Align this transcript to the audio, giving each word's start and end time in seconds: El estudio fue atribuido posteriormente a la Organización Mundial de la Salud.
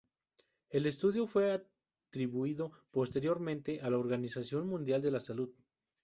El 0.71 0.87
estudio 0.87 1.27
fue 1.27 1.51
atribuido 1.51 2.71
posteriormente 2.89 3.81
a 3.81 3.91
la 3.91 3.99
Organización 3.99 4.67
Mundial 4.67 4.99
de 5.03 5.11
la 5.11 5.21
Salud. 5.21 5.51